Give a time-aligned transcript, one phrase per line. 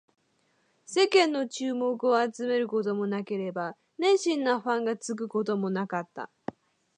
[0.87, 6.31] 世間の注目を集めることもなければ、熱心なファンがつくこともなかった